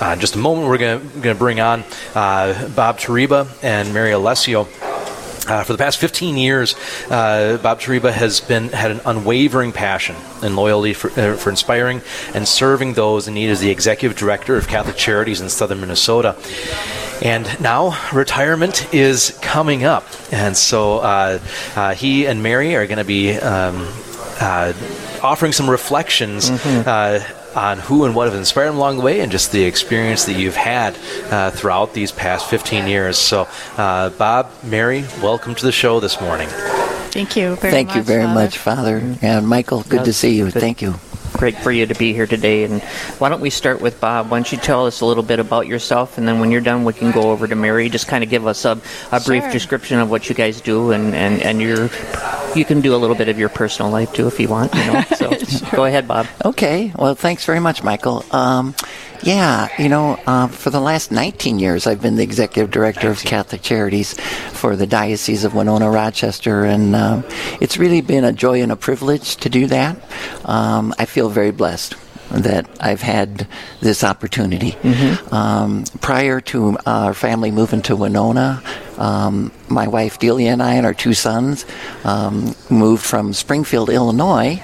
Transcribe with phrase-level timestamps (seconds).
[0.00, 1.84] uh, in just a moment, we're going to bring on
[2.14, 4.66] uh, Bob Tariba and Mary Alessio.
[5.46, 6.76] Uh, for the past 15 years,
[7.10, 12.02] uh, Bob Tariba has been had an unwavering passion and loyalty for, uh, for inspiring
[12.34, 16.36] and serving those in need as the executive director of Catholic Charities in southern Minnesota.
[17.22, 21.40] And now retirement is coming up, and so uh,
[21.74, 23.88] uh, he and Mary are going to be um,
[24.40, 24.72] uh,
[25.22, 26.50] offering some reflections.
[26.50, 30.24] Mm-hmm on who and what have inspired him along the way and just the experience
[30.26, 30.96] that you've had
[31.30, 33.18] uh, throughout these past 15 years.
[33.18, 36.48] So, uh, Bob, Mary, welcome to the show this morning.
[36.48, 37.96] Thank you very Thank much.
[37.96, 38.34] you very Father.
[38.34, 39.16] much, Father.
[39.22, 40.44] And Michael, good to see you.
[40.50, 40.60] Good.
[40.60, 40.94] Thank you.
[41.32, 42.64] Great for you to be here today.
[42.64, 42.82] And
[43.18, 44.30] why don't we start with Bob?
[44.30, 46.84] Why don't you tell us a little bit about yourself, and then when you're done,
[46.84, 47.88] we can go over to Mary.
[47.88, 49.52] Just kind of give us a, a brief Sure.
[49.52, 51.88] description of what you guys do, and, and, and your
[52.56, 54.74] you can do a little bit of your personal life too if you want.
[54.74, 55.30] You know, so
[55.76, 56.26] go ahead, Bob.
[56.44, 56.92] Okay.
[56.96, 58.24] Well, thanks very much, Michael.
[58.30, 58.74] Um,
[59.22, 63.18] yeah, you know, uh, for the last 19 years, I've been the executive director of
[63.20, 64.18] Catholic Charities
[64.52, 67.24] for the Diocese of Winona Rochester, and um,
[67.60, 69.98] it's really been a joy and a privilege to do that.
[70.46, 71.96] Um, I feel very blessed
[72.30, 73.46] that I've had
[73.80, 74.76] this opportunity.
[75.32, 78.62] Um, prior to our family moving to Winona,
[79.00, 81.64] um, my wife Delia and I and our two sons
[82.04, 84.56] um, moved from Springfield, Illinois,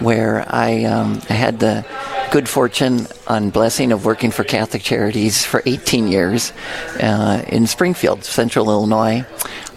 [0.00, 1.86] where I um, had the
[2.30, 6.52] good fortune and blessing of working for Catholic Charities for 18 years
[7.00, 9.24] uh, in Springfield, Central Illinois.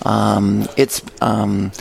[0.04, 1.72] Um, it's um,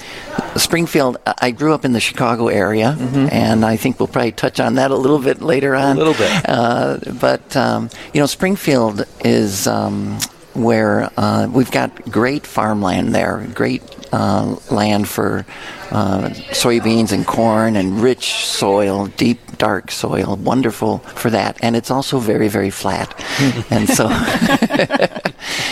[0.57, 1.17] Springfield.
[1.27, 2.97] I grew up in the Chicago area,
[3.33, 5.97] and I think we'll probably touch on that a little bit later on.
[5.97, 6.49] A little bit.
[6.49, 10.19] Uh, but um, you know, Springfield is um,
[10.59, 15.47] where uh, we've got great farmland there, great uh, land for
[15.91, 21.57] uh, soybeans and corn, and rich soil, deep dark soil, wonderful for that.
[21.63, 23.15] And it's also very very flat,
[23.71, 24.09] and so.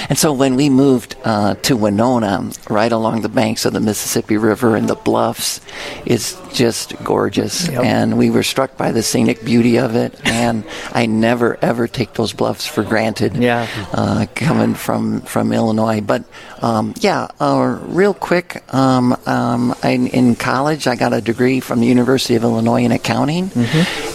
[0.08, 4.36] And so when we moved uh, to Winona, right along the banks of the Mississippi
[4.36, 5.60] River and the bluffs,
[6.04, 7.68] it's just gorgeous.
[7.68, 10.14] And we were struck by the scenic beauty of it.
[10.36, 13.36] And I never ever take those bluffs for granted.
[13.36, 13.66] Yeah.
[13.92, 16.24] Uh, coming from from Illinois, but
[16.60, 18.62] um, yeah, uh, real quick.
[18.74, 22.92] Um, um, I, in college, I got a degree from the University of Illinois in
[22.92, 23.50] accounting,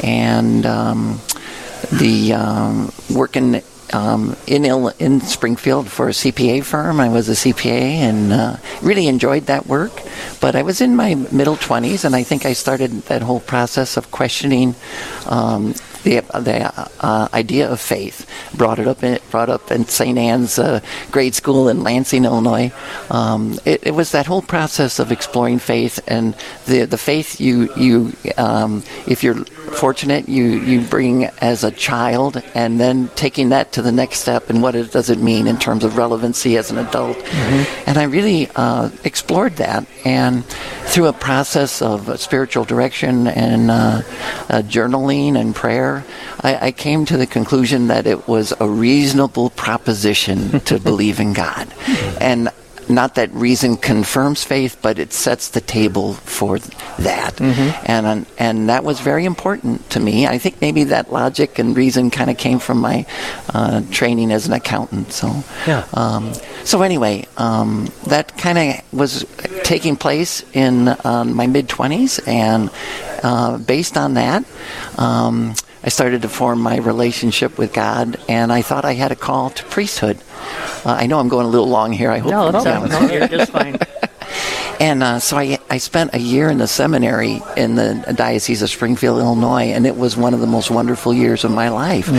[0.03, 1.19] and um,
[1.91, 3.61] the um, working
[3.94, 7.00] um, in Ill- in Springfield for a CPA firm.
[7.00, 9.91] I was a CPA and uh, really enjoyed that work.
[10.40, 13.97] But I was in my middle twenties, and I think I started that whole process
[13.97, 14.75] of questioning.
[15.25, 20.17] Um, the, the uh, idea of faith brought it up in, brought up in St.
[20.17, 20.81] Anne's uh,
[21.12, 22.72] grade school in Lansing, Illinois.
[23.09, 26.35] Um, it, it was that whole process of exploring faith and
[26.66, 32.41] the the faith you you um, if you're fortunate you you bring as a child
[32.53, 35.57] and then taking that to the next step and what it does it mean in
[35.57, 37.17] terms of relevancy as an adult.
[37.88, 40.44] And I really uh, explored that and
[40.91, 44.02] through a process of spiritual direction and uh,
[44.50, 46.03] uh, journaling and prayer,
[46.41, 51.31] I, I came to the conclusion that it was a reasonable proposition to believe in
[51.31, 51.74] God.
[52.19, 52.50] And
[52.91, 56.59] not that reason confirms faith, but it sets the table for
[57.00, 60.28] that, and and that was very important to me.
[60.28, 63.06] I think maybe that logic and reason kind of came from my
[63.53, 65.12] uh, training as an accountant.
[65.13, 65.85] So Yeah.
[65.94, 69.25] um, so anyway, um, that kind of was
[69.63, 72.69] taking place in um, my mid twenties, and
[73.23, 74.44] uh, based on that,
[74.97, 75.53] um,
[75.84, 79.50] I started to form my relationship with God, and I thought I had a call
[79.52, 80.18] to priesthood.
[80.86, 82.09] Uh, I know I'm going a little long here.
[82.12, 82.31] I hope.
[82.31, 82.86] No, no, Yeah.
[82.86, 83.78] no, you're just fine.
[84.80, 88.69] And uh, so I, I spent a year in the seminary in the Diocese of
[88.72, 92.09] Springfield, Illinois, and it was one of the most wonderful years of my life.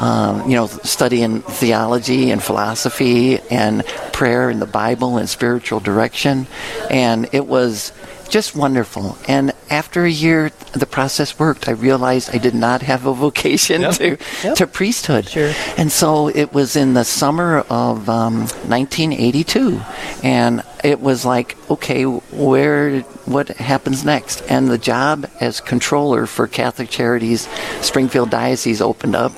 [0.00, 3.84] Um, you know, studying theology and philosophy and
[4.14, 6.46] prayer and the Bible and spiritual direction.
[6.90, 7.92] And it was
[8.30, 9.18] just wonderful.
[9.28, 11.68] And after a year, the process worked.
[11.68, 13.94] I realized I did not have a vocation Yep.
[13.94, 14.54] to, Yep.
[14.56, 15.28] to priesthood.
[15.28, 15.52] Sure.
[15.76, 19.80] And so it was in the summer of um, 1982,
[20.22, 24.42] and it was like, okay, where, what happens next?
[24.48, 27.48] And the job as controller for Catholic Charities
[27.80, 29.32] Springfield Diocese opened up,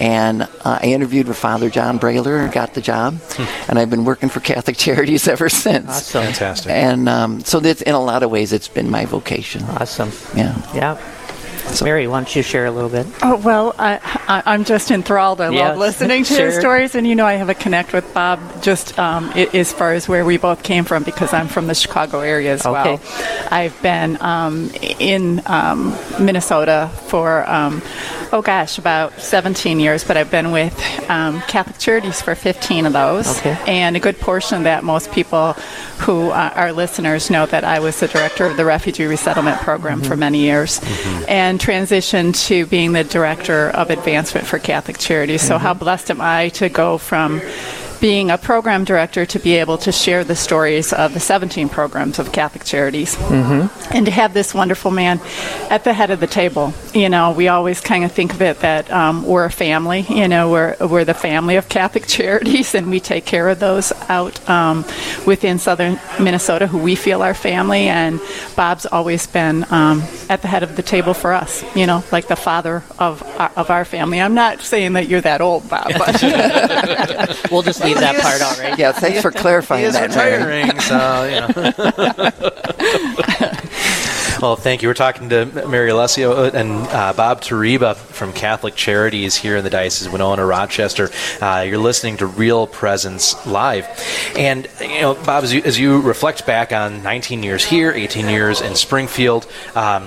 [0.00, 3.18] and uh, I interviewed with Father John Brailer and got the job,
[3.68, 5.88] and I've been working for Catholic Charities ever since.
[5.88, 6.22] Awesome.
[6.24, 6.70] Fantastic.
[6.70, 9.63] And um, so that's in a lot of ways, it's been my vocation.
[9.70, 10.10] Awesome.
[10.36, 10.54] Yeah.
[10.74, 10.96] Yeah.
[11.72, 13.06] So, Mary, why don't you share a little bit?
[13.22, 15.40] Oh, well, I, I, am just enthralled.
[15.40, 15.60] I yes.
[15.60, 16.46] love listening to sure.
[16.46, 19.92] his stories, and you know, I have a connect with Bob just um, as far
[19.92, 22.72] as where we both came from because I'm from the Chicago area as okay.
[22.72, 23.00] well.
[23.50, 27.82] I've been um, in um, Minnesota for um,
[28.34, 30.74] oh gosh, about 17 years, but I've been with
[31.08, 33.56] um, Catholic Charities for 15 of those, okay.
[33.66, 35.52] and a good portion of that, most people
[36.00, 40.00] who uh, are listeners know that I was the director of the Refugee Resettlement Program
[40.00, 40.08] mm-hmm.
[40.08, 41.24] for many years, mm-hmm.
[41.28, 45.42] and transitioned to being the director of advancement for Catholic Charities.
[45.42, 45.64] So, mm-hmm.
[45.64, 47.40] how blessed am I to go from
[48.04, 52.18] being a program director to be able to share the stories of the 17 programs
[52.18, 53.94] of Catholic Charities mm-hmm.
[53.96, 55.18] and to have this wonderful man
[55.70, 56.74] at the head of the table.
[56.92, 60.28] You know, we always kind of think of it that um, we're a family, you
[60.28, 64.50] know, we're, we're the family of Catholic Charities and we take care of those out
[64.50, 64.84] um,
[65.26, 67.88] within southern Minnesota who we feel are family.
[67.88, 68.20] And
[68.54, 72.28] Bob's always been um, at the head of the table for us, you know, like
[72.28, 74.20] the father of our, of our family.
[74.20, 76.22] I'm not saying that you're that old, Bob, but
[77.50, 78.78] we'll just leave leave that part out, right?
[78.78, 80.08] Yeah, thanks for clarifying that.
[80.08, 81.40] retiring, so you
[83.40, 83.50] know.
[84.40, 84.88] well, thank you.
[84.88, 89.70] We're talking to Mary Alessio and uh, Bob Tariba from Catholic Charities here in the
[89.70, 91.10] Diocese of Winona, Rochester.
[91.40, 93.86] Uh, you're listening to Real Presence Live,
[94.36, 98.28] and you know, Bob, as you, as you reflect back on 19 years here, 18
[98.28, 99.46] years in Springfield.
[99.74, 100.04] Um,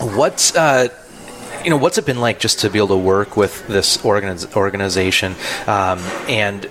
[0.00, 0.88] what's uh,
[1.64, 4.54] you know, what's it been like just to be able to work with this organiz-
[4.54, 5.34] organization
[5.66, 5.98] um,
[6.28, 6.68] and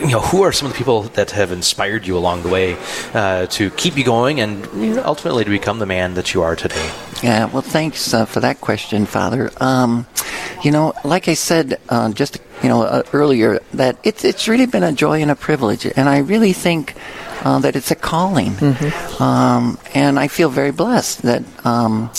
[0.00, 2.76] you know, who are some of the people that have inspired you along the way
[3.12, 6.42] uh, to keep you going and you know, ultimately to become the man that you
[6.42, 6.90] are today?
[7.22, 9.50] Yeah, well, thanks uh, for that question, Father.
[9.58, 10.06] Um,
[10.62, 14.66] you know, like I said uh, just you know uh, earlier, that it's it's really
[14.66, 16.94] been a joy and a privilege, and I really think
[17.42, 19.22] uh, that it's a calling, mm-hmm.
[19.22, 21.42] um, and I feel very blessed that.
[21.66, 22.10] Um,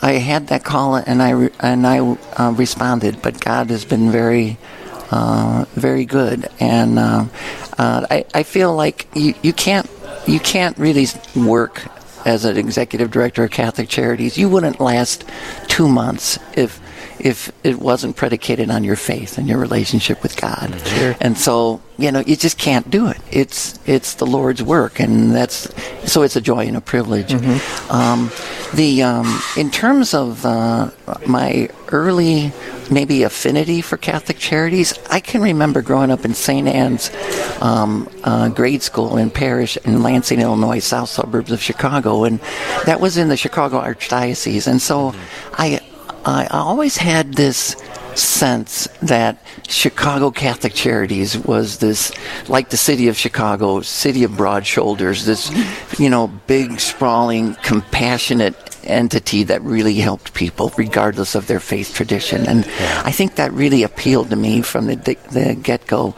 [0.00, 4.10] I had that call and I re- and I uh, responded, but God has been
[4.10, 4.56] very,
[5.10, 7.26] uh, very good, and uh,
[7.78, 9.88] uh, I I feel like you, you can't
[10.26, 11.06] you can't really
[11.36, 11.82] work
[12.24, 14.38] as an executive director of Catholic Charities.
[14.38, 15.24] You wouldn't last
[15.68, 16.80] two months if
[17.18, 20.80] if it wasn't predicated on your faith and your relationship with God.
[20.86, 21.14] Sure.
[21.20, 23.18] And so, you know, you just can't do it.
[23.30, 25.68] It's it's the Lord's work, and that's
[26.10, 27.32] so it's a joy and a privilege.
[27.32, 27.92] Mm-hmm.
[27.92, 28.30] Um,
[28.74, 30.90] the um, in terms of uh,
[31.26, 32.52] my early
[32.90, 36.66] maybe affinity for Catholic charities, I can remember growing up in St.
[36.66, 37.10] Anne's
[37.60, 42.40] um, uh, grade school in parish in Lansing, Illinois, south suburbs of Chicago, and
[42.86, 44.66] that was in the Chicago Archdiocese.
[44.66, 45.14] And so.
[45.52, 45.80] I
[46.24, 47.76] I always had this
[48.16, 52.12] sense that Chicago Catholic Charities was this,
[52.48, 55.50] like the city of Chicago, city of broad shoulders, this,
[55.98, 62.46] you know, big, sprawling, compassionate entity that really helped people, regardless of their faith tradition.
[62.46, 63.02] And yeah.
[63.04, 64.96] I think that really appealed to me from the,
[65.30, 66.14] the get go.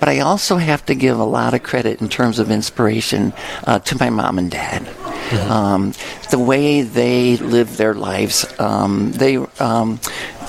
[0.00, 3.32] But I also have to give a lot of credit in terms of inspiration
[3.66, 4.82] uh, to my mom and dad.
[4.82, 5.50] Mm-hmm.
[5.50, 5.92] Um,
[6.30, 10.00] the way they lived their lives, um, they um,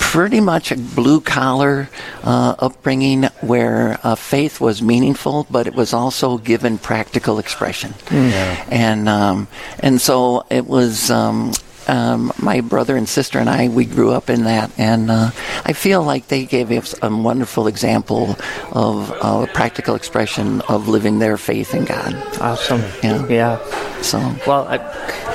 [0.08, 1.90] pretty much a blue collar
[2.22, 7.92] uh, upbringing where uh, faith was meaningful, but it was also given practical expression.
[8.10, 8.64] Yeah.
[8.70, 9.48] And um,
[9.80, 11.10] and so it was.
[11.10, 11.52] Um,
[11.88, 15.30] um, my brother and sister and I, we grew up in that, and uh,
[15.64, 18.36] I feel like they gave us a wonderful example
[18.72, 22.14] of uh, practical expression of living their faith in God.
[22.40, 22.82] Awesome.
[23.02, 23.26] Yeah.
[23.28, 24.02] Yeah.
[24.02, 24.18] So.
[24.46, 24.78] Well, I,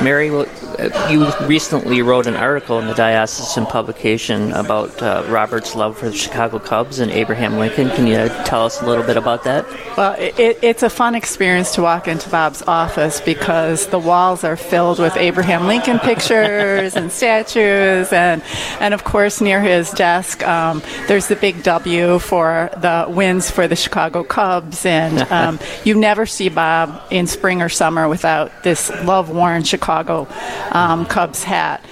[0.02, 5.98] Mary, uh, you recently wrote an article in the diocesan publication about uh, Robert's love
[5.98, 7.90] for the Chicago Cubs and Abraham Lincoln.
[7.90, 9.66] Can you tell us a little bit about that?
[9.98, 14.56] Well, it, it's a fun experience to walk into Bob's office because the walls are
[14.56, 18.42] filled with Abraham Lincoln pictures and statues, and
[18.80, 23.68] and of course near his desk um, there's the big W for the wins for
[23.68, 28.90] the Chicago Cubs, and um, you never see Bob in spring or summer without this
[29.04, 30.28] love-worn Chicago
[30.71, 31.83] um, Cubs hat.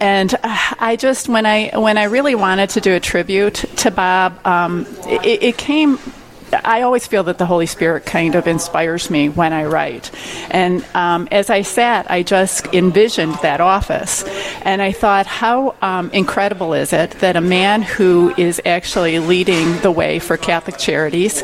[0.00, 4.46] And I just when I when I really wanted to do a tribute to Bob,
[4.46, 5.98] um, it, it came
[6.64, 10.10] I always feel that the Holy Spirit kind of inspires me when I write.
[10.50, 14.24] And um, as I sat, I just envisioned that office.
[14.62, 19.78] And I thought, how um, incredible is it that a man who is actually leading
[19.78, 21.42] the way for Catholic Charities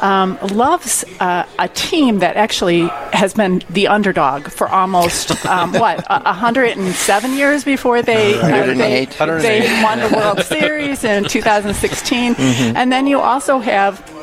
[0.00, 6.04] um, loves uh, a team that actually has been the underdog for almost, um, what,
[6.08, 12.34] 107 years before they, uh, they, they, won the World Series in 2016.
[12.34, 12.76] Mm-hmm.
[12.76, 14.13] And then you also have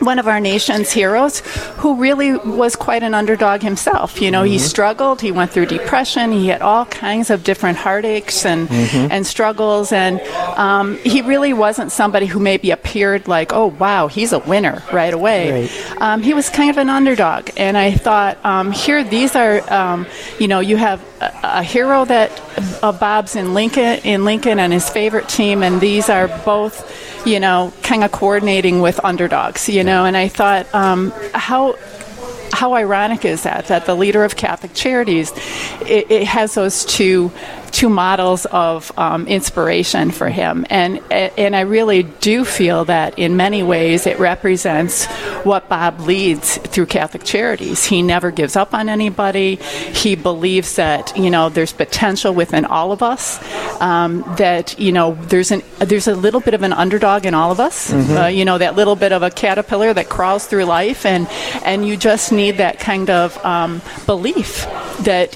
[0.00, 1.40] one of our nation's heroes
[1.78, 4.20] who really was quite an underdog himself.
[4.20, 8.44] You know, he struggled, he went through depression, he had all kinds of different heartaches
[8.44, 10.20] and, and struggles, and
[10.56, 15.12] um, he really wasn't somebody who maybe appeared like, oh, wow, he's a winner right
[15.14, 15.62] away.
[15.62, 16.02] Right.
[16.02, 20.06] Um, he was kind of an underdog, and I thought, um, here, these are, um,
[20.38, 22.30] you know, you have a, a hero that
[22.82, 26.92] uh, Bob's in Lincoln, in Lincoln, and his favorite team, and these are both
[27.26, 31.76] you know, kind of coordinating with underdogs, you know, and I thought, um, how
[32.52, 35.30] how ironic is that that the leader of Catholic Charities
[35.82, 37.30] it, it has those two
[37.76, 43.36] two models of um, inspiration for him, and and I really do feel that in
[43.36, 45.04] many ways it represents
[45.44, 47.84] what Bob leads through Catholic Charities.
[47.84, 49.56] He never gives up on anybody.
[49.56, 53.38] He believes that you know there's potential within all of us.
[53.78, 57.52] Um, that you know there's an there's a little bit of an underdog in all
[57.52, 57.92] of us.
[57.92, 61.28] Uh, you know that little bit of a caterpillar that crawls through life, and
[61.62, 64.66] and you just need that kind of um, belief
[65.04, 65.32] that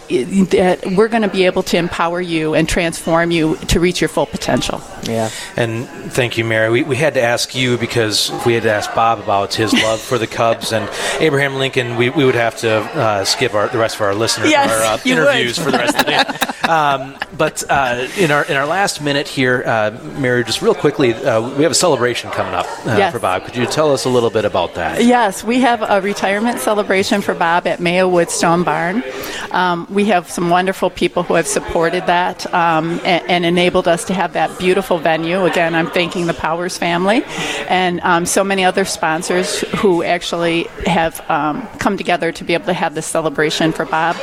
[0.51, 4.09] that we're going to be able to empower you and transform you to reach your
[4.09, 4.81] full potential.
[5.05, 5.31] Yeah.
[5.57, 6.71] And thank you, Mary.
[6.71, 10.01] We, we had to ask you because we had to ask Bob about his love
[10.01, 10.89] for the Cubs and
[11.21, 11.97] Abraham Lincoln.
[11.97, 14.95] We, we would have to uh, skip our, the rest of our listeners Yes, our
[14.95, 15.23] uh, you would.
[15.35, 16.47] interviews for the rest of the day.
[16.71, 21.13] Um, but uh, in our in our last minute here, uh, Mary, just real quickly,
[21.15, 23.13] uh, we have a celebration coming up uh, Yes.
[23.13, 23.45] for Bob.
[23.45, 25.03] Could you tell us a little bit about that?
[25.03, 29.03] Yes, we have a retirement celebration for Bob at Mayowood Stone Barn.
[29.51, 34.05] Um, we have some wonderful people who have supported that um, and, and enabled us
[34.05, 35.45] to have that beautiful venue.
[35.45, 37.23] Again, I'm thanking the Powers family
[37.69, 42.67] and um, so many other sponsors who actually have um, come together to be able
[42.67, 44.17] to have this celebration for Bob.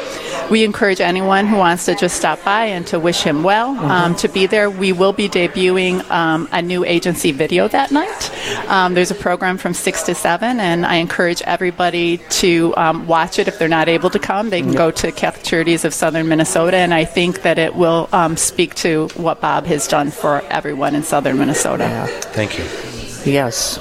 [0.50, 4.16] We encourage anyone who wants to just stop by and to wish him well um,
[4.16, 4.70] to be there.
[4.70, 8.32] We will be debuting um, a new agency video that night.
[8.70, 13.40] Um, there's a program from 6 to 7, and I encourage everybody to um, watch
[13.40, 14.50] it if they're not able to come.
[14.50, 18.08] They can go to Catholic Charities of Southern Minnesota, and I think that it will
[18.14, 21.84] um, speak to what Bob has done for everyone in Southern Minnesota.
[22.32, 22.64] Thank you.
[23.30, 23.76] Yes.